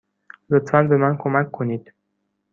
لطفا 0.49 0.83
به 0.83 0.97
من 0.97 1.17
کمک 1.17 1.51
کنید. 1.51 1.93